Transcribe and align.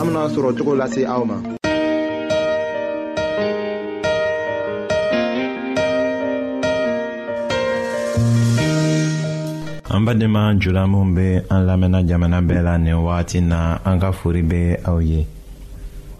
an 0.00 0.06
bena 0.06 0.22
sɔrɔ 0.34 0.50
cogo 0.56 0.72
lase 0.80 1.02
aw 1.14 1.22
ma 1.30 1.36
an 9.94 10.02
badenma 10.06 10.42
jula 10.60 10.82
minw 10.92 11.12
be 11.16 11.28
an 11.52 11.60
lamɛnna 11.68 12.00
jamana 12.08 12.40
bɛɛ 12.48 12.62
la 12.64 12.76
nin 12.78 12.96
wagati 13.06 13.40
na 13.42 13.76
an 13.84 14.00
ka 14.00 14.10
fori 14.12 14.40
be 14.42 14.62
aw 14.90 14.98
ye 15.00 15.26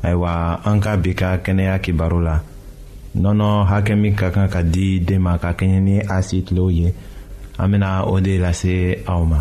ayiwa 0.03 0.35
an 0.67 0.81
ka 0.85 0.97
bi 0.99 1.13
ka 1.15 1.37
kɛnɛya 1.45 1.75
kibaru 1.85 2.21
la 2.29 2.37
nɔnɔ 3.17 3.65
hakɛ 3.71 3.95
min 3.99 4.15
ka 4.15 4.31
kan 4.31 4.49
ka 4.49 4.61
di 4.63 5.01
den 5.01 5.23
ma 5.23 5.39
ka 5.39 5.53
kɛɲɛ 5.53 5.81
ni 5.83 6.01
a 6.01 6.21
si 6.23 6.43
tilew 6.43 6.69
ye 6.71 6.93
an 7.59 7.71
bena 7.71 8.05
o 8.07 8.21
de 8.21 8.37
lase 8.39 9.03
aw 9.09 9.25
ma 9.25 9.41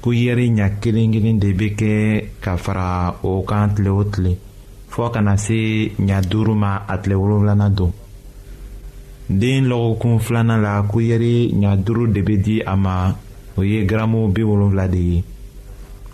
ko 0.00 0.12
yɛri 0.12 0.46
ɲa 0.56 0.66
kelen 0.80 1.12
kelen 1.14 1.38
de 1.42 1.48
bɛ 1.58 1.68
kɛ 1.78 1.92
ka 2.42 2.56
fara 2.56 3.14
o 3.22 3.42
kan 3.44 3.68
tile 3.74 3.90
o 3.90 4.04
tile 4.04 4.32
fɔɔ 4.92 5.08
kana 5.14 5.36
se 5.36 5.58
ɲa 6.08 6.20
duuru 6.30 6.54
ma 6.54 6.84
a 6.88 6.96
tile 7.02 7.14
wolonfilanan 7.14 7.74
don 7.76 7.92
den 9.28 9.68
lɔgɔkun 9.68 10.18
filanan 10.20 10.62
la 10.62 10.82
ko 10.82 10.98
yɛri 11.00 11.52
ɲa 11.52 11.76
duuru 11.76 12.08
de 12.12 12.20
bɛ 12.22 12.36
di 12.44 12.60
a 12.62 12.74
ma 12.76 13.14
o 13.56 13.62
ye 13.62 13.84
garamu 13.86 14.28
bi 14.32 14.42
wolonfila 14.42 14.88
de 14.90 14.96
ye 14.98 15.24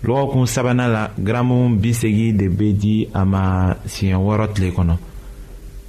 lɔgɔkun 0.04 0.47
sabanan 0.47 0.91
la 0.92 1.08
garamu 1.16 1.76
bi 1.80 1.91
segin 1.94 2.36
de 2.36 2.48
bɛ 2.48 2.72
di 2.80 3.08
a 3.14 3.24
ma 3.24 3.72
siɲɛ 3.86 4.16
wɔɔrɔ 4.18 4.53
tile 4.54 4.70
kɔnɔ 4.72 4.97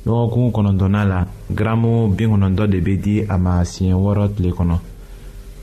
lɔgɔkun 0.05 0.51
kɔnɔntɔnnan 0.53 1.07
la 1.09 1.25
garamu 1.49 2.09
bi 2.15 2.25
kɔnɔntɔn 2.25 2.67
de 2.69 2.79
bɛ 2.79 3.01
di 3.01 3.21
a 3.27 3.37
ma 3.37 3.61
siɲɛ 3.65 3.93
wɔɔrɔ 3.95 4.35
tile 4.37 4.51
kɔnɔ 4.51 4.79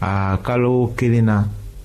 a 0.01 0.37
kalo 0.45 0.93
kelen 0.97 1.25
na. 1.27 1.45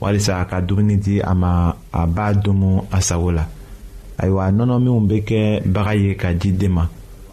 walisa 0.00 0.40
a 0.40 0.44
ka 0.44 0.60
dumuni 0.60 0.96
di 1.00 1.16
a 1.22 1.32
ma 1.34 1.72
a 1.92 2.00
b'a 2.06 2.32
domu 2.34 2.84
a 2.92 3.00
sago 3.00 3.30
la 3.30 3.44
ayiwa 4.20 4.44
nɔnɔ 4.56 4.76
minnu 4.78 5.06
bɛ 5.08 5.16
kɛ 5.28 5.40
baga 5.74 5.92
ye 5.94 6.14
ka 6.20 6.28
di 6.34 6.50
den 6.52 6.72
ma 6.72 6.84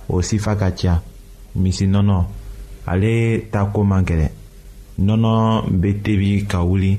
o 0.09 0.21
sifa 0.21 0.55
ka 0.59 0.69
ca 0.79 1.01
misi 1.61 1.85
nɔnɔ 1.87 2.19
ale 2.91 3.13
ta 3.51 3.59
ko 3.73 3.83
man 3.83 4.03
gɛlɛn 4.07 4.29
nɔnɔ 5.05 5.33
bɛ 5.81 5.89
tebi 6.03 6.45
ka 6.51 6.59
wuli 6.63 6.93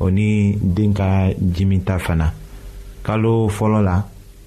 o 0.00 0.10
ni 0.10 0.56
den 0.60 0.92
ka 0.92 1.30
jimita 1.38 1.98
fana 1.98 2.32
kalo 3.06 3.48
fɔlɔ 3.48 3.80
la 3.82 3.96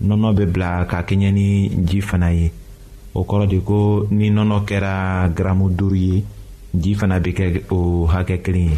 nɔnɔ 0.08 0.30
bɛ 0.38 0.44
bila 0.54 0.86
ka 0.92 1.04
kɛɲɛ 1.08 1.32
ni 1.34 1.72
ji 1.88 2.02
fana 2.02 2.34
ye 2.34 2.52
o 3.16 3.24
kɔrɔ 3.24 3.48
de 3.50 3.60
ko 3.62 4.06
ni 4.12 4.30
nɔnɔ 4.32 4.66
kɛra 4.68 4.94
gramu 5.36 5.70
duuru 5.70 5.96
ye 5.96 6.24
ji 6.76 6.94
fana 6.94 7.20
bɛ 7.20 7.32
kɛ 7.38 7.64
o 7.72 8.06
hakɛ 8.08 8.44
kelen 8.44 8.70
ye. 8.72 8.78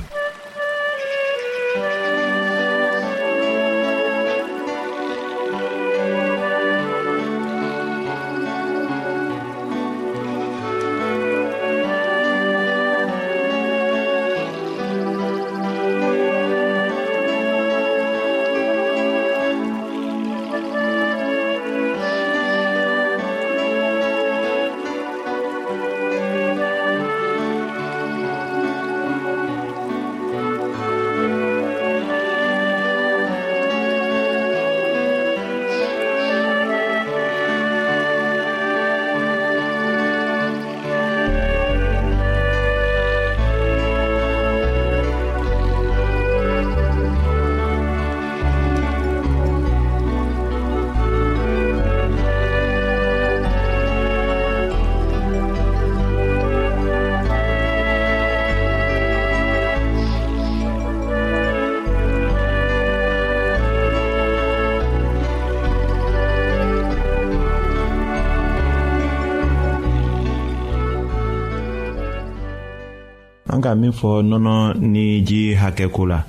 ka 73.69 73.75
min 73.77 73.91
fɔ 73.93 74.23
nɔnɔ 74.25 74.55
ni 74.81 75.21
ji 75.23 75.53
hakɛko 75.53 76.03
la 76.11 76.19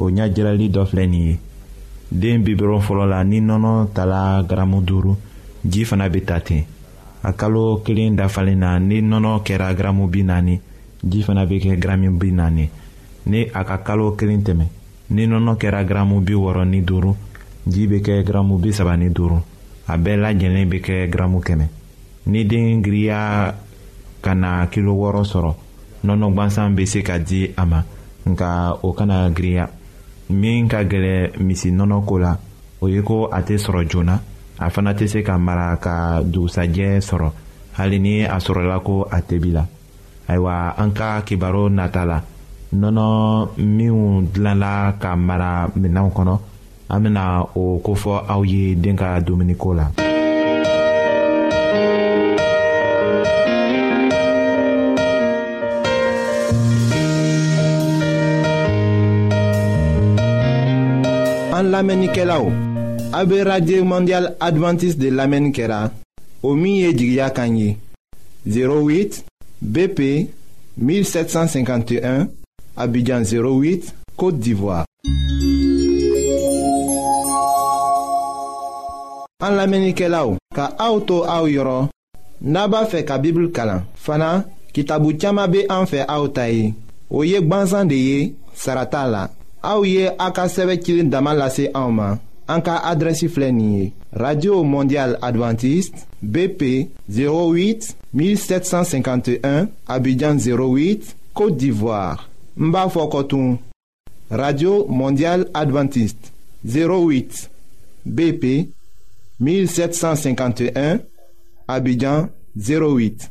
o 0.00 0.08
ɲɛjirali 0.16 0.66
dɔ 0.72 0.82
filɛ 0.88 1.04
nin 1.06 1.24
ye 1.28 1.36
den 2.10 2.42
bibiron 2.44 2.80
fɔlɔ 2.80 3.04
la 3.06 3.22
ni 3.22 3.40
nɔnɔ 3.40 3.92
tala 3.92 4.42
garamu 4.48 4.80
duuru 4.80 5.14
ji 5.64 5.84
fana 5.84 6.08
bɛ 6.08 6.24
ta 6.24 6.40
ten 6.40 6.62
a 7.22 7.32
kalo 7.34 7.82
kelen 7.84 8.16
dafalen 8.16 8.56
na 8.60 8.78
ni 8.78 9.02
nɔnɔ 9.02 9.42
kɛra 9.44 9.74
garamu 9.76 10.08
bi 10.10 10.22
naani 10.22 10.58
ji 11.04 11.22
fana 11.22 11.44
bɛ 11.44 11.60
kɛ 11.60 11.76
garamu 11.78 12.16
bi 12.18 12.32
naani 12.32 12.70
ni 13.26 13.44
a 13.54 13.62
ka 13.64 13.76
kalo 13.84 14.12
kelen 14.16 14.40
tɛmɛ 14.42 14.64
ni 15.10 15.26
nɔnɔ 15.26 15.58
kɛra 15.60 15.84
garamu 15.84 16.20
bi 16.24 16.32
wɔɔrɔ 16.32 16.64
ni 16.66 16.80
duuru 16.80 17.14
ji 17.66 17.86
bɛ 17.88 18.00
kɛ 18.00 18.24
garamu 18.24 18.56
bi 18.58 18.72
saba 18.72 18.96
ni 18.96 19.08
duuru 19.10 19.36
a 19.86 19.98
bɛɛ 19.98 20.16
lajɛlen 20.24 20.68
bɛ 20.72 20.80
kɛ 20.80 21.10
garamu 21.12 21.40
kɛmɛ 21.44 21.66
ni 22.26 22.44
den 22.46 22.80
giriya 22.82 23.54
ka 24.22 24.32
na 24.34 24.64
kilo 24.66 24.94
wɔɔrɔ 24.96 25.24
sɔrɔ 25.28 25.54
nɔnɔ 26.06 26.26
gwansan 26.34 26.74
bɛ 26.76 26.84
se 26.86 27.02
ka 27.02 27.18
di 27.18 27.48
a 27.56 27.64
ma 27.66 27.80
nka 28.28 28.76
o 28.82 28.92
kana 28.92 29.28
giriya 29.36 29.66
min 30.30 30.68
ka 30.68 30.82
gɛlɛ 30.82 31.38
misi 31.40 31.70
nɔnɔ 31.72 32.04
ko 32.06 32.18
la 32.18 32.38
o 32.80 32.86
ye 32.88 33.02
ko 33.02 33.26
a 33.30 33.40
tɛ 33.42 33.56
sɔrɔ 33.58 33.88
joona 33.90 34.14
a 34.58 34.70
fana 34.70 34.92
tɛ 34.94 35.06
se 35.08 35.22
ka 35.22 35.36
mara 35.38 35.76
ka 35.76 36.22
dugusajɛ 36.22 37.00
sɔrɔ 37.00 37.28
hali 37.78 37.98
ni 38.00 38.24
a 38.24 38.36
sɔrɔla 38.38 38.82
ko 38.84 39.02
a 39.10 39.20
tebi 39.22 39.50
la 39.52 39.64
ayiwa 40.28 40.74
an 40.78 40.90
ka 40.92 41.20
kibaru 41.22 41.68
nata 41.70 42.04
la 42.06 42.20
nɔnɔ 42.74 43.04
minnu 43.58 44.22
dilanla 44.32 44.96
ka 44.98 45.16
mara 45.16 45.68
minɛnw 45.76 46.10
kɔnɔ 46.16 46.38
an 46.88 47.02
bɛna 47.04 47.24
o 47.54 47.78
kofɔ 47.84 48.24
aw 48.28 48.42
ye 48.42 48.74
den 48.74 48.96
ka 48.96 49.20
dumuniko 49.20 49.74
la. 49.76 50.08
An 61.80 61.86
lamenike 61.88 62.24
la 62.28 62.34
ou, 62.44 62.52
abe 63.10 63.38
Radye 63.42 63.78
Mondial 63.80 64.34
Adventist 64.44 64.98
de 65.00 65.08
lamenikera, 65.08 65.88
o 66.42 66.52
miye 66.54 66.90
di 66.92 67.06
gya 67.14 67.30
kanyi, 67.32 67.72
08 68.44 69.24
BP 69.62 70.28
1751, 70.76 72.26
abidjan 72.76 73.22
08, 73.24 73.94
Kote 74.14 74.36
d'Ivoire. 74.40 74.84
An 79.40 79.56
lamenike 79.56 80.12
la 80.12 80.26
ou, 80.28 80.36
ka 80.52 80.68
aoutou 80.76 81.24
aou 81.24 81.48
yoron, 81.48 81.88
naba 82.42 82.84
fe 82.92 83.06
ka 83.08 83.16
bibl 83.24 83.48
kalan, 83.56 83.86
fana 83.96 84.42
ki 84.76 84.84
tabu 84.84 85.16
tiyama 85.16 85.48
be 85.48 85.64
anfe 85.72 86.04
aoutayi, 86.04 86.74
o 87.08 87.24
yek 87.24 87.48
banzan 87.48 87.88
de 87.88 87.96
ye, 88.04 88.32
sarata 88.52 89.08
la. 89.08 89.30
aw 89.62 89.82
ye 89.84 90.08
a 90.18 90.28
ka 90.32 90.46
sɛbɛ 90.48 90.80
cilen 90.84 91.10
dama 91.10 91.34
lase 91.34 91.70
radio 94.12 94.62
mondial 94.64 95.16
adventiste 95.22 96.04
bp 96.22 96.88
08 97.08 97.94
1751 98.12 99.68
abidjan 99.86 100.36
08 100.38 101.14
côte 101.34 101.56
d'ivoire 101.58 102.28
n 102.58 102.74
radio 104.30 104.86
mondial 104.88 105.46
adventiste 105.54 106.32
08 106.64 107.50
bp 108.06 108.68
1751 109.40 110.98
abidjan 111.68 112.28
08 112.56 113.30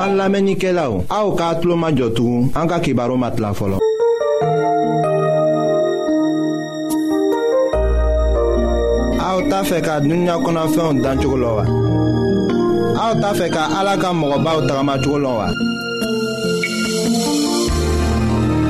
An 0.00 0.14
lamenike 0.16 0.70
la 0.72 0.84
ou, 0.92 1.02
a 1.10 1.24
ou 1.26 1.34
ka 1.34 1.48
atlo 1.52 1.74
ma 1.76 1.88
jotou, 1.90 2.46
an 2.54 2.68
ka 2.70 2.76
kibaro 2.78 3.16
mat 3.18 3.40
la 3.42 3.50
folon. 3.52 3.80
A 9.26 9.28
ou 9.34 9.42
ta 9.50 9.64
fe 9.66 9.80
ka 9.82 9.98
dunya 10.06 10.38
konafyon 10.44 11.02
dan 11.02 11.18
chokolo 11.18 11.50
wa. 11.58 11.64
A 12.94 13.10
ou 13.10 13.18
ta 13.20 13.32
fe 13.34 13.50
ka 13.50 13.66
alaka 13.80 14.12
mwoba 14.14 14.54
ou 14.60 14.66
tagama 14.70 14.98
chokolo 15.02 15.34
wa. 15.40 15.50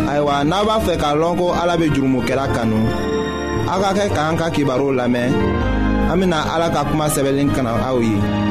Aywa, 0.08 0.44
naba 0.48 0.80
fe 0.86 0.96
ka 0.96 1.12
lonko 1.14 1.52
alabe 1.52 1.90
jurumu 1.92 2.24
ke 2.24 2.32
la 2.34 2.48
kanou. 2.56 2.88
A 3.68 3.76
ka 3.82 3.92
ke 3.92 4.08
ka 4.16 4.30
an 4.30 4.36
ka 4.40 4.48
kibaro 4.48 4.92
lamen, 4.96 5.36
amina 6.10 6.40
alaka 6.56 6.88
kuma 6.88 7.10
sebelin 7.12 7.52
kana 7.54 7.76
a 7.86 7.92
ou 7.94 8.00
ye. 8.00 8.47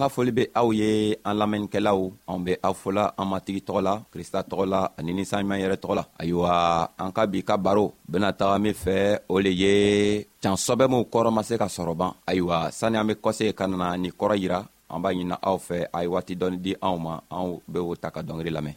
an 0.00 0.08
ka 0.08 0.14
foli 0.14 0.32
be 0.32 0.44
aw 0.56 0.72
ye 0.72 1.16
an 1.28 1.34
lamɛnnikɛlaw 1.40 1.98
be 2.44 2.52
aw 2.66 2.72
fɔla 2.72 3.12
an 3.18 3.26
matigi 3.28 3.60
tɔgɔ 3.60 3.80
la 3.82 3.94
krista 4.12 4.40
tɔgɔ 4.42 4.64
la 4.66 4.80
ani 4.96 5.12
ninsanɲuman 5.12 5.60
yɛrɛ 5.60 5.76
tɔgɔ 5.76 5.94
la 5.94 6.04
ayiwa 6.20 6.52
an 6.98 7.12
ka 7.12 7.26
bi 7.26 7.42
ka 7.44 7.56
baro 7.58 7.92
bena 8.08 8.32
taga 8.32 8.58
min 8.60 8.72
fɛ 8.72 9.18
o 9.28 9.38
le 9.38 9.50
ye 9.50 10.26
can 10.40 10.54
kɔrɔ 10.56 11.30
ma 11.30 11.42
se 11.42 11.58
ka 11.58 11.66
ayiwa 12.26 12.70
an 12.82 13.06
be 13.06 13.52
ka 13.52 13.66
nana 13.66 14.08
kɔrɔ 14.08 14.34
yira 14.40 14.64
an 14.88 15.02
b'a 15.02 15.12
ɲina 15.14 15.36
aw 15.42 15.56
fɛ 15.68 15.86
a 15.92 16.00
ye 16.02 16.08
waati 16.08 16.34
di 16.60 16.74
anw 16.80 16.96
ma 16.98 17.20
anw 17.30 17.60
be 17.70 17.78
o 17.78 17.94
ta 17.94 18.08
ka 18.10 18.22
dɔngeri 18.22 18.50
lamɛn 18.50 18.74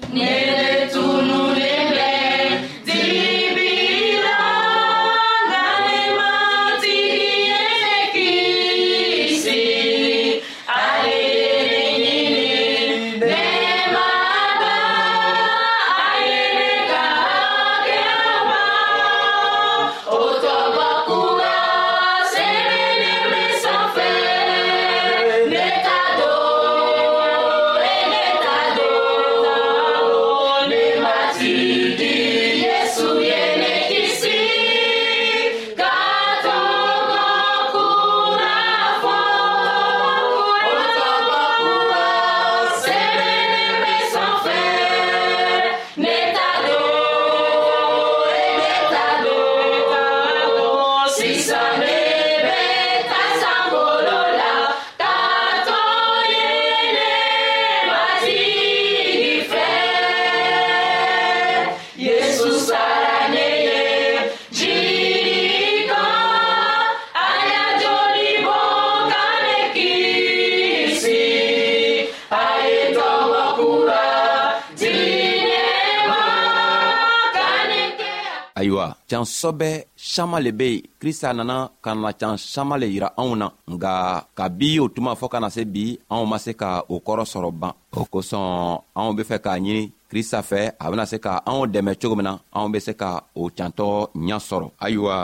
en 79.19 79.25
Sobet 79.25 79.89
saman 80.03 80.43
le 80.43 80.51
be 80.51 80.65
yen 80.69 80.83
krista 80.99 81.31
nana 81.33 81.69
ka 81.81 81.91
na 81.95 82.11
can 82.19 82.35
saman 82.37 82.79
le 82.81 82.87
yira 82.93 83.09
anw 83.21 83.33
na 83.39 83.47
nga 83.73 83.93
kabi 84.37 84.69
o 84.83 84.89
tuma 84.93 85.11
fɔɔ 85.19 85.29
kana 85.33 85.49
se 85.55 85.61
bi 85.73 85.85
anw 86.13 86.23
ma 86.29 86.37
se 86.45 86.51
ka 86.61 86.69
o 86.93 86.99
kɔrɔ 87.05 87.23
sɔrɔ 87.31 87.49
ban 87.59 87.73
o 87.99 88.03
kosɔn 88.11 88.79
anw 88.99 89.11
be 89.17 89.23
fɛ 89.29 89.37
k'a 89.43 89.53
ɲini 89.63 89.83
krista 90.11 90.39
fɛ 90.49 90.59
a 90.83 90.89
bena 90.91 91.05
se 91.11 91.17
ka 91.25 91.31
anw 91.51 91.61
dɛmɛ 91.73 91.91
cogo 92.01 92.15
min 92.15 92.27
na 92.29 92.33
anw 92.57 92.69
be 92.73 92.79
se 92.79 92.93
ka 93.01 93.09
o 93.41 93.49
cantɔ 93.57 93.87
ɲa 94.27 94.37
sɔrɔ 94.47 94.67
ayiwa 94.85 95.15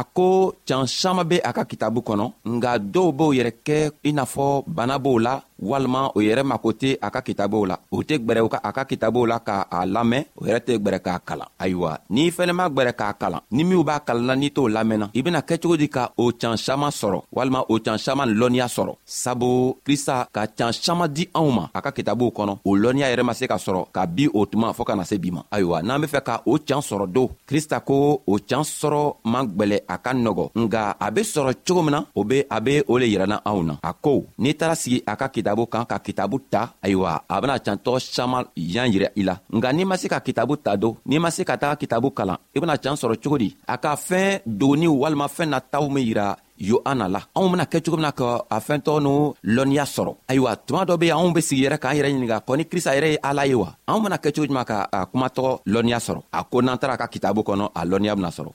a 0.00 0.04
ko 0.04 0.26
can 0.66 0.86
saman 0.86 1.28
be 1.30 1.36
a 1.48 1.50
ka 1.52 1.62
kitabu 1.70 2.00
kɔnɔ 2.08 2.26
nga 2.56 2.72
dɔw 2.94 3.08
b'o 3.18 3.28
yɛrɛ 3.38 3.52
kɛ 3.66 3.90
i 4.08 4.12
n'a 4.12 4.22
fɔ 4.24 4.62
bana 4.66 4.98
b'o 4.98 5.18
la 5.26 5.34
walima 5.70 6.02
o 6.16 6.20
yɛrɛ 6.20 6.42
mako 6.44 6.70
tɛ 6.80 6.98
a 7.02 7.08
ka 7.10 7.20
kitabuw 7.20 7.64
la 7.68 7.76
o 7.92 8.02
tɛ 8.02 8.14
gwɛrɛ 8.26 8.40
ka 8.50 8.58
a 8.64 8.70
ka 8.72 8.82
kitabuw 8.84 9.26
la 9.28 9.38
k'a 9.40 9.78
lamɛn 9.86 10.24
o 10.36 10.42
yɛrɛ 10.46 10.60
tɛ 10.66 10.72
gwɛrɛ 10.82 11.00
k'a 11.06 11.18
kalan 11.28 11.48
ayiwa 11.60 11.92
n'i 12.10 12.30
fɛnɛ 12.36 12.52
ma 12.54 12.66
gwɛrɛ 12.74 12.92
k'a 12.98 13.12
kalan 13.20 13.42
ni 13.50 13.62
minw 13.64 13.82
b'a 13.84 14.00
kalan 14.06 14.27
la 14.28 14.36
n'i 14.36 14.50
t'o 14.56 14.62
lamɛnna 14.74 15.06
i 15.18 15.20
bena 15.24 15.40
kɛ 15.48 15.54
cogo 15.60 15.76
di 15.82 15.88
ka 15.96 16.04
o 16.22 16.24
can 16.40 16.56
saman 16.66 16.90
sɔrɔ 17.00 17.18
walima 17.36 17.60
o 17.72 17.74
can 17.84 17.98
saman 18.04 18.28
lɔnniya 18.40 18.66
sɔrɔ 18.76 18.92
sabu 19.22 19.50
krista 19.86 20.16
ka 20.36 20.42
can 20.58 20.72
saman 20.82 21.08
di 21.16 21.24
anw 21.38 21.48
ma 21.58 21.64
a 21.76 21.80
ka 21.84 21.90
kitabuw 21.98 22.30
kɔnɔ 22.36 22.52
o 22.68 22.70
lɔnniya 22.82 23.08
yɛrɛ 23.10 23.22
ma 23.28 23.32
se 23.40 23.44
ka 23.52 23.56
sɔrɔ 23.64 23.80
ka 23.96 24.02
bi 24.06 24.24
o 24.38 24.40
tuma 24.50 24.70
fɔɔ 24.76 24.84
ka 24.88 24.94
na 24.96 25.04
se 25.10 25.16
bi 25.22 25.30
ma 25.36 25.42
ayiwa 25.54 25.82
n'an 25.82 26.00
be 26.00 26.06
fɛ 26.14 26.20
ka 26.28 26.34
o 26.46 26.58
can 26.66 26.80
sɔrɔ 26.88 27.06
don 27.14 27.28
krista 27.48 27.78
ko 27.80 27.94
o 28.26 28.34
can 28.48 28.62
sɔrɔ 28.80 29.02
man 29.32 29.44
gwɛlɛ 29.56 29.76
a 29.94 29.96
ka 30.04 30.10
nɔgɔ 30.14 30.44
nga 30.60 30.82
a 31.06 31.10
be 31.10 31.20
sɔrɔ 31.34 31.50
cogo 31.66 31.82
min 31.82 31.92
na 31.94 32.00
o 32.14 32.24
be 32.24 32.44
a 32.56 32.60
be 32.60 32.82
o 32.88 32.98
le 32.98 33.06
yirɛna 33.06 33.40
anw 33.44 33.62
na 33.64 33.74
a 33.82 33.92
ko 33.94 34.26
n'i 34.38 34.52
taara 34.54 34.74
sigi 34.76 35.02
a 35.06 35.16
ka 35.16 35.28
kitabu 35.28 35.66
kan 35.70 35.84
ka 35.86 35.98
kitabu 35.98 36.36
ta 36.50 36.74
ayiwa 36.82 37.20
a 37.28 37.40
bena 37.40 37.58
cantɔgɔ 37.58 37.98
saman 38.14 38.44
yan 38.56 38.88
yirɛ 38.92 39.08
i 39.16 39.22
la 39.24 39.38
nga 39.56 39.72
n'i 39.72 39.84
ma 39.84 39.96
se 39.96 40.06
ka 40.08 40.20
kitabu 40.20 40.56
ta 40.62 40.76
don 40.76 40.96
n'i 41.06 41.18
ma 41.18 41.30
se 41.30 41.42
ka 41.44 41.56
taga 41.56 41.76
kitabu 41.76 42.10
kalan 42.12 42.36
i 42.54 42.60
bena 42.60 42.76
can 42.76 42.92
sɔrɔ 43.00 43.16
cogo 43.22 43.38
di 43.38 43.56
a 43.68 43.76
ka 43.78 43.96
fɛɛn 44.08 44.16
fɛn 44.18 44.38
dogoniw 44.60 44.92
walima 45.02 45.26
fɛn 45.36 45.48
nataw 45.52 45.84
min 45.94 46.06
yira 46.08 46.28
yohana 46.68 47.06
la 47.14 47.20
anw 47.38 47.48
bena 47.52 47.64
kɛ 47.72 47.78
cogo 47.84 47.96
min 48.02 48.12
ka 48.20 48.30
a 48.50 48.58
fɛntɔ 48.66 48.94
n'u 49.04 49.14
lɔnniya 49.56 49.84
sɔrɔ 49.94 50.12
ayiwa 50.30 50.50
tuma 50.66 50.82
dɔ 50.88 50.94
be 51.00 51.08
anw 51.16 51.30
be 51.34 51.40
sigi 51.48 51.62
yɛrɛ 51.64 51.78
k'an 51.82 51.96
yɛrɛ 51.98 52.10
ɲininga 52.12 52.38
kɔni 52.46 52.64
krista 52.70 52.90
yɛrɛ 52.96 53.08
ye 53.12 53.18
ala 53.30 53.42
ye 53.50 53.54
wa 53.60 53.68
anw 53.90 53.98
bena 54.02 54.16
kɛ 54.22 54.30
cogo 54.34 54.46
juman 54.48 54.64
ka 54.70 54.78
a 54.90 55.00
kumatɔgɔ 55.10 55.50
lɔnniya 55.74 55.98
sɔrɔ 56.06 56.20
a 56.38 56.44
ko 56.50 56.60
n'an 56.62 56.78
tara 56.80 56.96
ka 57.00 57.06
kitabu 57.14 57.42
kɔnɔ 57.48 57.64
a 57.74 57.80
lɔnniya 57.90 58.14
bena 58.16 58.30
sɔrɔ 58.38 58.50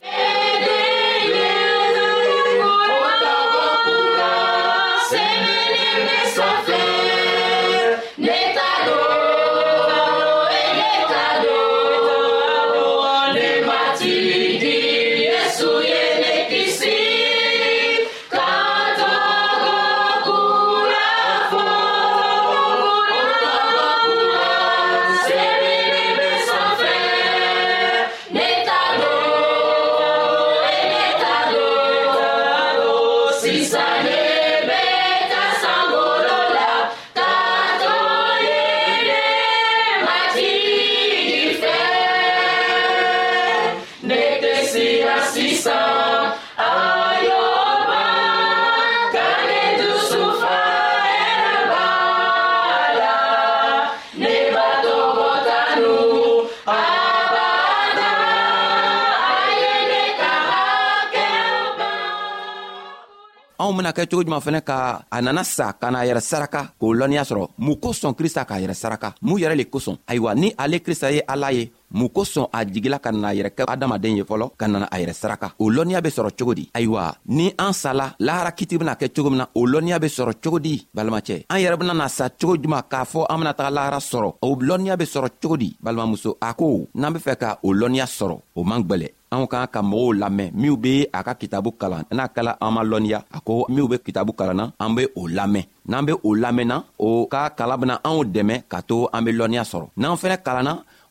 bena 63.84 63.92
kɛ 63.94 64.06
cogo 64.10 64.24
juman 64.24 64.40
fɛnɛ 64.42 64.62
ka 64.62 64.78
a 65.12 65.22
nana 65.22 65.44
sa 65.44 65.74
ka 65.82 65.90
n'a 65.92 66.02
yɛrɛ 66.08 66.22
saraka 66.32 66.62
k'o 66.80 66.88
lɔnniya 67.00 67.24
sɔrɔ 67.30 67.48
mun 67.58 67.76
kosɔn 67.84 68.14
krista 68.20 68.46
k'a 68.48 68.58
yɛrɛ 68.64 68.74
saraka 68.84 69.14
mun 69.22 69.40
yɛrɛ 69.42 69.56
le 69.58 69.64
kosɔn 69.66 69.98
ayiwa 70.08 70.32
ni 70.36 70.54
ale 70.58 70.80
krista 70.86 71.12
ye 71.16 71.22
ala 71.28 71.52
ye 71.52 71.70
mun 71.94 72.10
kosɔn 72.10 72.48
a 72.52 72.66
jigila 72.66 73.00
ka 73.00 73.12
nana 73.12 73.32
yɛrɛ 73.38 73.50
kɛ 73.58 73.64
adamaden 73.74 74.18
ye 74.18 74.24
fɔlɔ 74.24 74.48
ka 74.60 74.68
nana 74.68 74.88
a 74.92 74.98
yɛrɛ 75.00 75.14
saraka 75.14 75.54
o 75.60 75.70
lɔnniya 75.70 76.02
be 76.04 76.10
sɔrɔ 76.10 76.30
cogo 76.38 76.54
di 76.54 76.70
ayiwa 76.74 77.16
ni 77.28 77.54
an 77.60 77.74
sala 77.74 78.16
lahara 78.20 78.52
kiti 78.52 78.78
bena 78.78 78.94
kɛ 78.96 79.14
cogo 79.16 79.30
min 79.30 79.38
na 79.40 79.48
o 79.56 79.62
lɔnniya 79.66 80.00
be 80.02 80.08
sɔrɔ 80.08 80.34
cogo 80.44 80.60
di 80.60 80.88
balimacɛ 80.96 81.46
an 81.50 81.58
yɛrɛ 81.60 81.78
benana 81.80 82.10
sa 82.10 82.30
cogo 82.30 82.56
juman 82.62 82.82
k'a 82.90 83.06
fɔ 83.06 83.26
an 83.30 83.38
bena 83.40 83.54
taga 83.54 83.70
lahara 83.72 84.00
sɔrɔ 84.00 84.34
o 84.42 84.56
lɔnniya 84.56 84.98
be 84.98 85.04
sɔrɔ 85.06 85.28
cogo 85.42 85.56
di 85.58 85.76
balimamuso 85.84 86.36
a 86.42 86.54
ko 86.54 86.88
n'an 86.96 87.14
be 87.14 87.20
fɛ 87.20 87.38
ka 87.40 87.60
o 87.64 87.70
lɔnniya 87.74 88.06
sɔrɔ 88.06 88.40
o 88.56 88.64
man 88.64 88.82
gwɛlɛ 88.84 89.08
anw 89.32 89.46
k'an 89.50 89.68
ka 89.68 89.82
mɔgɔw 89.82 90.14
lamɛn 90.22 90.52
minw 90.54 90.76
be 90.82 91.08
a 91.14 91.24
ka 91.24 91.34
kitabu 91.36 91.72
kalan 91.78 92.06
n'a 92.12 92.26
kɛla 92.34 92.58
an 92.62 92.72
ma 92.74 92.82
lɔnniya 92.84 93.24
a 93.32 93.40
ko 93.42 93.66
minw 93.70 93.88
be 93.90 93.98
kitabu 94.00 94.34
kalanna 94.34 94.74
an 94.80 94.96
be 94.96 95.06
o 95.16 95.28
lamɛn 95.28 95.64
n'an 95.88 96.06
be 96.08 96.12
o 96.14 96.34
lamɛnna 96.36 96.84
o 96.98 97.28
ka 97.28 97.50
kalan 97.52 97.80
bena 97.82 98.02
anw 98.04 98.24
dɛmɛ 98.26 98.64
ka 98.68 98.82
to 98.82 99.08
an 99.14 99.24
be 99.26 99.32
lɔnniya 99.32 99.62
sɔrɔ 99.64 99.90
n'an 99.98 100.18
fɛnɛ 100.18 100.38
kalanna 100.44 100.84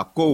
a 0.00 0.02
ko 0.16 0.26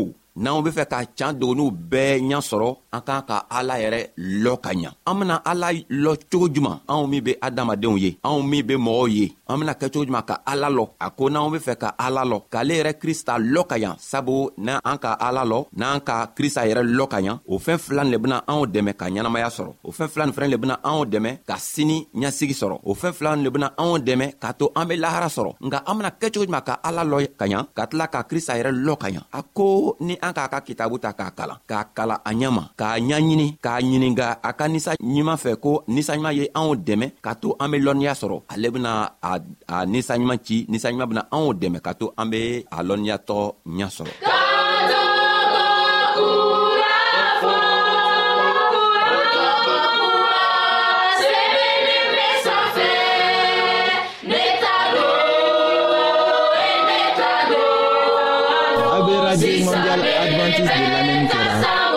n'anw 0.42 0.60
be 0.64 0.70
fɛ 0.76 0.84
ka 0.92 0.98
can 1.18 1.32
dogoniw 1.40 1.70
bɛɛ 1.90 2.12
ɲa 2.28 2.38
sɔrɔ 2.48 2.70
an 2.92 3.01
k'an 3.07 3.22
ka 3.29 3.38
ala 3.53 3.74
yɛrɛ 3.83 4.01
lɔ 4.42 4.57
ka 4.64 4.70
ɲa 4.72 4.90
an 5.07 5.14
bena 5.18 5.37
ala 5.44 5.68
lɔ 6.05 6.12
cogo 6.33 6.48
juman 6.48 6.81
anw 6.88 7.07
min 7.07 7.22
be 7.24 7.35
adamadenw 7.40 7.96
ye 7.98 8.18
anw 8.24 8.42
min 8.42 8.64
be 8.66 8.77
mɔgɔw 8.77 9.09
ye 9.16 9.35
an 9.48 9.59
bena 9.61 9.74
kɛcogo 9.74 10.07
juman 10.07 10.22
ka 10.24 10.40
ala 10.46 10.68
lɔ 10.70 10.88
a 11.01 11.11
ko 11.11 11.29
n'anw 11.29 11.51
be 11.53 11.59
fɛ 11.59 11.77
ka 11.77 11.88
ala 11.98 12.24
lɔ 12.24 12.42
k'ale 12.51 12.74
yɛrɛ 12.81 12.92
krista 13.03 13.37
lɔ 13.38 13.66
ka 13.68 13.77
yan 13.77 13.96
sabu 13.98 14.51
n' 14.59 14.81
an 14.85 14.98
ka 14.98 15.12
ala 15.20 15.44
lɔ 15.44 15.66
n'an 15.77 16.01
ka 16.01 16.16
krista 16.37 16.64
yɛrɛ 16.66 16.83
lɔ 16.98 17.07
ka 17.09 17.18
ɲa 17.20 17.38
o 17.46 17.59
fɛɛn 17.59 17.79
fila 17.79 18.05
ni 18.05 18.11
le 18.11 18.18
bena 18.18 18.42
anw 18.48 18.64
dɛmɛ 18.66 18.92
ka 18.96 19.07
ɲɛnamaya 19.11 19.51
sɔrɔ 19.57 19.72
o 19.85 19.90
fɛɛn 19.92 20.09
fila 20.12 20.24
nin 20.27 20.35
fɛnɛ 20.35 20.51
le 20.51 20.57
bena 20.59 20.81
anw 20.83 21.05
dɛmɛ 21.05 21.31
ka 21.46 21.57
sini 21.59 22.09
ɲasigi 22.14 22.55
sɔrɔ 22.61 22.79
o 22.85 22.94
fɛɛn 22.94 23.12
fila 23.12 23.37
nin 23.37 23.44
le 23.44 23.51
bena 23.51 23.72
anw 23.79 23.98
dɛmɛ 23.98 24.38
k'a 24.40 24.55
to 24.59 24.72
an 24.77 24.87
be 24.88 24.96
lahara 24.96 25.29
sɔrɔ 25.29 25.55
nga 25.61 25.83
an 25.87 25.94
bena 25.98 26.11
kɛcogo 26.11 26.46
juman 26.46 26.64
ka 26.64 26.81
ala 26.83 27.05
lɔ 27.05 27.37
ka 27.37 27.44
ɲa 27.44 27.66
ka 27.77 27.87
tila 27.87 28.09
ka 28.11 28.22
krista 28.22 28.55
yɛrɛ 28.61 28.70
lɔ 28.87 28.96
ka 28.96 29.09
ɲa 29.11 29.22
a 29.33 29.42
ko 29.42 29.96
ni 30.01 30.16
an 30.22 30.33
k'a 30.33 30.48
ka 30.51 30.61
kitabu 30.62 30.98
ta 30.98 31.12
k'a 31.12 31.31
kalan 31.37 31.59
k'a 31.68 31.85
kala 31.94 32.20
a 32.24 32.31
ɲama 32.33 32.64
k'a 32.80 32.92
ɲaɲini 33.08 33.46
k'a 33.64 33.74
ɲininga 33.86 34.26
a 34.48 34.50
ka 34.58 34.64
ninsa 34.72 34.92
ɲuman 35.12 35.38
fɛ 35.44 35.50
ko 35.64 35.70
ninsaɲuman 35.94 36.34
ye 36.38 36.44
anw 36.58 36.72
dɛmɛ 36.86 37.06
ka 37.24 37.30
to 37.42 37.48
an 37.62 37.70
be 37.72 37.78
lɔnniya 37.86 38.12
sɔrɔ 38.20 38.36
ale 38.52 38.66
bena 38.74 38.92
a, 39.30 39.32
a 39.74 39.76
ninsaɲuman 39.92 40.38
ci 40.46 40.56
ninsaɲuman 40.70 41.08
bena 41.10 41.22
anw 41.36 41.48
dɛmɛ 41.60 41.78
ka 41.86 41.92
to 41.98 42.04
an 42.20 42.26
be 42.30 42.38
a 42.76 42.78
lɔnniyatɔ 42.88 43.38
ɲa 43.78 43.88
sɔrɔ 43.98 44.12
Radio 59.28 59.64
Mondial 59.66 60.00
Adventiste 60.24 60.76
de 60.80 60.88
l'Amérique. 60.94 61.88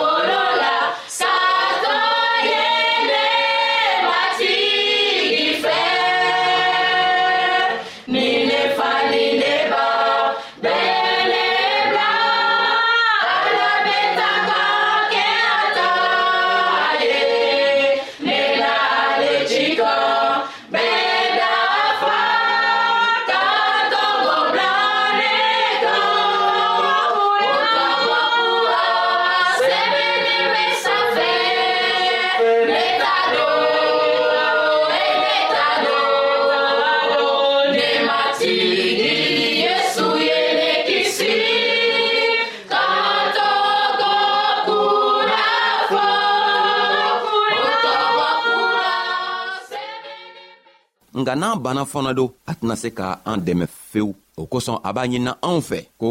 nga 51.22 51.38
n'an 51.38 51.56
banna 51.64 51.82
fana 51.92 52.12
don 52.18 52.30
a 52.50 52.52
tɛna 52.58 52.74
se 52.82 52.88
ka 52.98 53.06
an 53.30 53.38
dɛmɛ 53.46 53.66
fewu 53.90 54.10
o 54.40 54.42
kosɔn 54.52 54.80
a 54.88 54.90
b'a 54.94 55.02
ɲinina 55.10 55.32
anw 55.48 55.58
fɛ 55.68 55.78
ko 56.00 56.08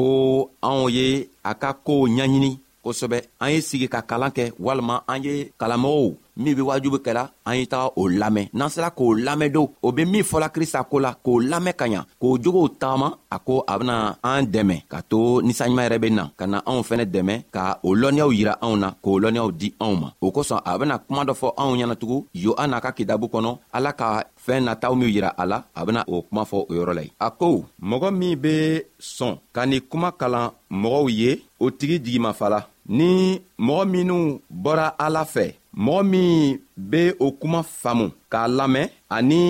anw 0.70 0.84
ye 0.96 1.06
a 1.50 1.52
ka 1.62 1.70
koow 1.86 2.04
ɲaɲini 2.18 2.52
kosɛbɛ 2.84 3.18
an 3.44 3.50
ye 3.54 3.60
sigi 3.68 3.88
ka 3.94 4.00
kalan 4.10 4.32
kɛ 4.38 4.44
walima 4.66 4.96
an 5.14 5.20
ye 5.28 5.34
kalanmɔgɔw 5.60 6.12
min 6.38 6.56
be 6.56 6.62
wajubi 6.66 6.98
kɛla 7.06 7.24
an 7.48 7.56
ye 7.60 7.66
taga 7.68 7.88
o 7.96 8.04
lamɛn 8.08 8.48
n'an 8.54 8.70
sera 8.70 8.90
k'o 8.98 9.06
lamɛndenw 9.26 9.68
o 9.86 9.92
be 9.96 10.06
min 10.06 10.24
fɔla 10.24 10.50
krista 10.54 10.84
ko 10.84 11.00
la 11.00 11.14
k'o 11.26 11.34
lamɛn 11.52 11.74
ka 11.80 11.86
ɲa 11.88 12.06
k'o 12.22 12.38
jogow 12.44 12.68
tagama 12.82 13.10
a 13.30 13.38
ko 13.40 13.64
a 13.68 13.78
bena 13.80 14.16
an 14.24 14.42
dɛmɛ 14.54 14.76
ka 14.92 15.02
to 15.10 15.20
ninsanɲuman 15.44 15.86
yɛrɛ 15.86 16.00
be 16.02 16.10
na 16.10 16.24
ka 16.40 16.46
na 16.48 16.60
anw 16.66 16.82
fɛnɛ 16.90 17.06
dɛmɛ 17.14 17.34
ka 17.54 17.64
o 17.84 17.90
lɔnniyaw 18.02 18.32
yira 18.38 18.54
anw 18.62 18.76
na 18.82 18.90
k'o 19.04 19.14
lɔnniyaw 19.24 19.50
di 19.60 19.74
anw 19.86 19.96
ma 20.02 20.10
o 20.24 20.32
kosɔn 20.36 20.62
a 20.66 20.78
bena 20.80 20.96
kuma 21.08 21.24
dɔ 21.30 21.34
fɔ 21.42 21.50
anw 21.58 21.74
ɲɛnatugun 21.78 22.22
yohana 22.44 22.82
ka 22.82 22.92
kitabu 22.92 23.28
kɔnɔ 23.34 23.58
ala 23.74 23.94
ka 23.94 24.24
fɛɛn 24.46 24.64
nataw 24.68 24.96
minw 24.96 25.10
yira 25.12 25.32
a 25.38 25.46
la 25.46 25.64
a 25.76 25.86
bena 25.86 26.06
o 26.08 26.22
kuma 26.22 26.44
fɔ 26.44 26.66
o 26.70 26.74
yɔrɔ 26.74 26.94
la 26.96 27.02
ye 27.02 27.12
a 27.20 27.30
ko 27.32 27.66
mɔgɔ 27.84 28.12
min 28.18 28.36
be 28.40 28.82
sɔn 29.00 29.38
ka 29.52 29.66
nin 29.66 29.82
kuma 29.82 30.12
kalan 30.12 30.52
mɔgɔw 30.72 31.10
ye 31.12 31.44
o 31.60 31.70
tigi 31.72 32.00
jigimafala 32.00 32.66
ni 32.88 33.42
mɔgɔ 33.60 33.84
minw 33.90 34.40
bɔra 34.50 34.96
ala 34.98 35.26
fɛ 35.26 35.54
mɔgɔ 35.74 36.04
min 36.12 36.58
be 36.92 37.14
o 37.20 37.32
kuma 37.40 37.62
faamu 37.64 38.06
k'a 38.32 38.48
lamɛn 38.48 38.90
ani 39.10 39.42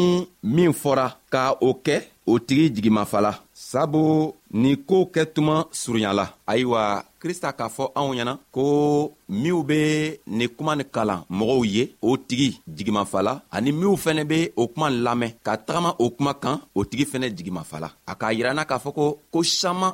min 0.44 0.72
fɔra 0.82 1.06
ka 1.34 1.42
o 1.62 1.70
kɛ 1.86 1.96
o 2.28 2.38
tigi 2.40 2.70
jigimafala 2.76 3.32
sabu 3.54 4.02
nin 4.62 4.76
koo 4.88 5.04
kɛ 5.14 5.22
tuma 5.34 5.56
surunyala 5.72 6.26
ayiwa 6.48 6.82
krista 7.22 7.50
k'a 7.58 7.68
fɔ 7.76 7.84
anw 7.98 8.12
ɲɛna 8.18 8.34
ko 8.56 8.64
minw 9.44 9.60
be 9.70 9.80
nin 10.28 10.50
kuma 10.56 10.76
ni 10.76 10.84
kalan 10.96 11.20
mɔgɔw 11.38 11.64
ye 11.76 11.84
o 12.02 12.16
tigi 12.18 12.60
jigimafala 12.76 13.42
ani 13.56 13.72
minw 13.72 13.96
fɛnɛ 14.04 14.24
be 14.32 14.50
o 14.56 14.68
kuma 14.68 14.88
lamɛn 15.06 15.34
ka 15.46 15.54
tagama 15.66 15.92
o 16.04 16.06
kuma 16.16 16.32
kan 16.34 16.62
o 16.76 16.84
tigi 16.90 17.06
fɛnɛ 17.12 17.28
jigimafala 17.36 17.90
a 18.08 18.14
k'a 18.20 18.30
yirana 18.38 18.66
k'a 18.70 18.80
fɔ 18.84 18.90
ko 18.98 19.06
ko 19.32 19.40
saman 19.44 19.94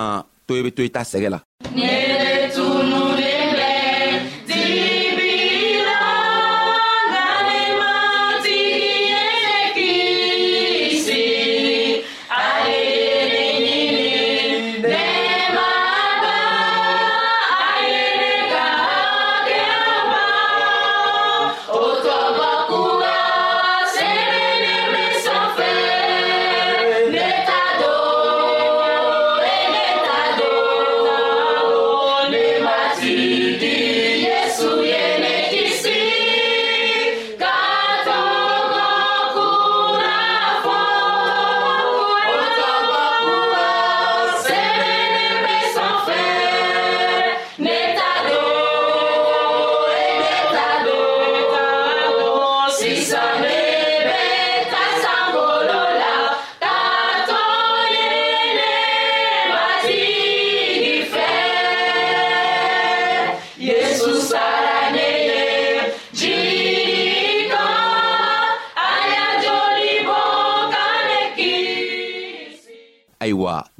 na 0.00 0.22
to 0.46 0.54
ye 0.56 0.62
be 0.66 0.70
to 0.76 0.82
i 0.88 0.90
ta 0.94 1.02
sɛgɛ 1.10 1.28
la 1.34 1.38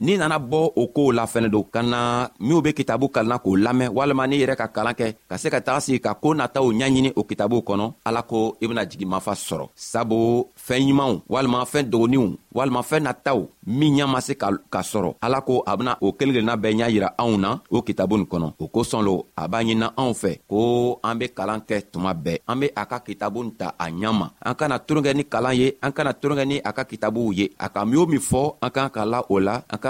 n'i 0.00 0.16
nana 0.16 0.38
bɔ 0.38 0.72
o 0.76 0.86
koow 0.88 1.10
la 1.12 1.26
fɛnɛ 1.26 1.48
don 1.48 1.64
ka 1.70 1.82
na 1.82 2.30
minw 2.40 2.62
be 2.62 2.72
kitabu 2.72 3.08
kalanna 3.10 3.38
k'o 3.38 3.54
lamɛn 3.56 3.90
walima 3.94 4.26
n'i 4.26 4.38
yɛrɛ 4.40 4.56
ka 4.56 4.66
kalan 4.72 4.94
kɛ 4.94 5.14
ka 5.28 5.36
se 5.36 5.50
ka 5.50 5.60
taga 5.60 5.80
sigi 5.80 6.00
ka 6.00 6.14
koo 6.14 6.32
nataw 6.34 6.64
ɲaɲini 6.72 7.12
o 7.16 7.22
kitabuw 7.24 7.60
kɔnɔ 7.62 7.92
ala 8.04 8.22
ko 8.22 8.56
i 8.62 8.66
bena 8.66 8.86
jigi 8.86 9.04
mafa 9.04 9.32
sɔrɔ 9.34 9.68
sabu 9.76 10.46
fɛɛn 10.56 10.88
ɲumanw 10.88 11.20
walima 11.28 11.60
fɛɛn 11.66 11.90
dogoninw 11.90 12.34
walima 12.54 12.80
fɛɛn 12.80 13.02
nataw 13.04 13.46
min 13.70 13.94
ɲa 13.96 14.06
ma 14.06 14.20
se 14.22 14.34
ka, 14.34 14.48
ka 14.70 14.80
sɔrɔ 14.80 15.14
ala 15.22 15.42
ko 15.42 15.62
a 15.66 15.76
bena 15.76 15.96
o 16.00 16.12
kelen 16.12 16.32
kelenna 16.34 16.56
bɛɛ 16.56 16.72
ɲa 16.80 16.88
yira 16.90 17.12
anw 17.18 17.36
na 17.38 17.60
o 17.70 17.82
kitabu 17.82 18.16
nin 18.16 18.26
kɔnɔ 18.26 18.52
o 18.58 18.66
kosɔn 18.68 19.04
lo 19.04 19.26
a 19.36 19.46
b'a 19.48 19.62
ɲinina 19.62 19.92
anw 19.98 20.12
fɛ 20.14 20.38
ko 20.48 20.98
an 21.04 21.14
be 21.18 21.28
kalan 21.28 21.60
kɛ 21.60 21.82
tuma 21.92 22.14
bɛɛ 22.14 22.38
an 22.48 22.56
be 22.60 22.70
a 22.74 22.86
ka 22.86 22.98
kitabu 23.00 23.42
nin 23.44 23.52
ta 23.52 23.72
a 23.78 23.84
ɲa 23.90 24.12
ma 24.18 24.30
an 24.46 24.54
kana 24.54 24.78
toron 24.78 25.02
kɛ 25.04 25.14
ni 25.14 25.24
kalan 25.26 25.54
ye 25.60 25.72
an 25.82 25.92
kana 25.92 26.12
toron 26.14 26.38
kɛ 26.38 26.46
ni 26.46 26.56
a 26.64 26.72
ka 26.72 26.84
kitabuw 26.84 27.34
ye 27.36 27.50
a 27.60 27.68
ka 27.68 27.84
min 27.84 27.98
o 27.98 28.06
min 28.06 28.18
fɔ 28.20 28.54
an 28.62 28.70
k'an 28.70 28.88
ka 28.90 29.04
la 29.04 29.22
o 29.28 29.38
la 29.38 29.60
an 29.70 29.78
ka 29.78 29.89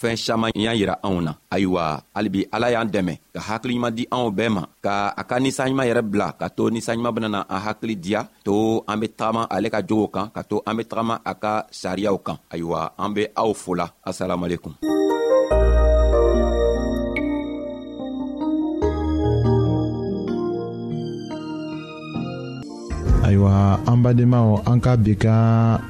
fɛn 0.00 0.16
saman 0.16 0.50
y'a 0.56 0.72
yira 0.74 0.94
anw 1.04 1.16
na 1.20 1.32
ayiwa 1.54 1.84
halibi 2.16 2.48
ala 2.54 2.72
y'an 2.72 2.88
dɛmɛ 2.94 3.14
ka 3.36 3.40
hakiliɲuman 3.48 3.92
di 3.96 4.04
anw 4.14 4.28
bɛɛ 4.36 4.48
ma 4.56 4.62
ka 4.84 4.92
a 5.20 5.22
ka 5.28 5.36
ninsanɲuman 5.42 5.88
yɛrɛ 5.90 6.02
bila 6.10 6.26
ka 6.40 6.46
to 6.56 6.62
ninsanɲuman 6.72 7.12
benana 7.16 7.40
an 7.54 7.60
hakili 7.66 7.96
diya 8.04 8.20
to 8.46 8.80
an 8.90 8.96
be 9.00 9.06
tagama 9.18 9.42
ale 9.54 9.68
ka 9.74 9.80
jogow 9.88 10.08
kan 10.14 10.26
ka 10.32 10.40
to 10.48 10.56
an 10.68 10.74
be 10.76 10.82
tagama 10.88 11.14
a 11.30 11.32
ka 11.42 11.52
sariyaw 11.70 12.16
kan 12.24 12.36
ayiwa 12.52 12.80
an 12.96 13.10
be 13.12 13.22
aw 13.36 13.50
fola 13.52 13.86
asalamualekum 14.08 14.72
ayiwa 23.28 23.52
an 23.90 23.98
badenmaw 24.02 24.48
an 24.70 24.78
ka 24.80 24.96
bi 24.96 25.12
ka 25.14 25.34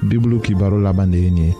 bibulu 0.02 0.42
kibaro 0.44 0.82
laban 0.82 1.14
de 1.14 1.20
ye 1.26 1.30
nin 1.30 1.46
ye 1.54 1.59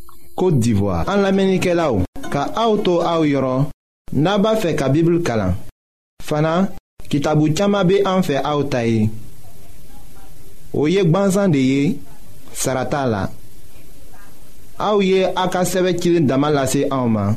Kote 0.35 0.59
d'Ivoire 0.59 1.05
An 1.11 1.21
la 1.23 1.31
menike 1.35 1.73
la 1.77 1.89
ou 1.93 2.03
Ka 2.31 2.45
aoutou 2.63 3.01
aou 3.03 3.25
yoron 3.27 3.67
Naba 4.13 4.53
fe 4.59 4.73
ka 4.79 4.89
bibl 4.91 5.19
kalan 5.27 5.55
Fana 6.23 6.69
kitabou 7.11 7.51
tchama 7.51 7.83
be 7.83 8.01
anfe 8.07 8.37
aoutaye 8.39 9.09
Ou 10.73 10.87
yek 10.91 11.09
banzande 11.11 11.59
ye 11.59 11.99
Sarata 12.53 13.03
la 13.11 13.23
Aou 14.81 15.03
ye 15.05 15.25
a 15.35 15.47
ka 15.53 15.63
seve 15.67 15.95
kilin 15.99 16.27
damalase 16.29 16.85
aouman 16.89 17.35